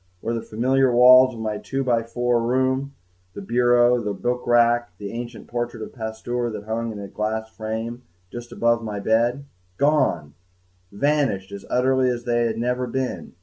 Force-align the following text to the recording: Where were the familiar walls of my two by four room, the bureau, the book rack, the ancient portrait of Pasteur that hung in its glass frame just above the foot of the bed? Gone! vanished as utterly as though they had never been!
Where 0.21 0.33
were 0.33 0.39
the 0.39 0.45
familiar 0.47 0.91
walls 0.91 1.35
of 1.35 1.41
my 1.41 1.59
two 1.59 1.83
by 1.83 2.01
four 2.01 2.41
room, 2.41 2.95
the 3.35 3.41
bureau, 3.43 4.01
the 4.01 4.13
book 4.15 4.47
rack, 4.47 4.97
the 4.97 5.11
ancient 5.11 5.45
portrait 5.45 5.83
of 5.83 5.93
Pasteur 5.93 6.49
that 6.49 6.63
hung 6.63 6.91
in 6.91 6.97
its 6.97 7.13
glass 7.13 7.47
frame 7.51 8.01
just 8.31 8.51
above 8.51 8.79
the 8.79 8.85
foot 8.87 8.97
of 8.97 9.03
the 9.03 9.09
bed? 9.11 9.45
Gone! 9.77 10.33
vanished 10.91 11.51
as 11.51 11.65
utterly 11.69 12.09
as 12.09 12.23
though 12.23 12.33
they 12.33 12.47
had 12.47 12.57
never 12.57 12.87
been! 12.87 13.33